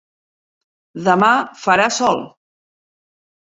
[1.07, 1.29] Demà
[1.65, 2.19] farà sol